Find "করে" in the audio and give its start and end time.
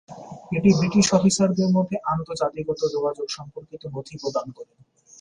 4.57-4.73